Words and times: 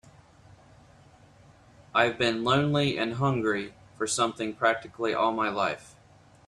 I've 1.93 2.17
been 2.17 2.43
lonely 2.43 2.97
and 2.97 3.13
hungry 3.13 3.75
for 3.99 4.07
something 4.07 4.55
practically 4.55 5.13
all 5.13 5.31
my 5.31 5.49
life. 5.49 5.93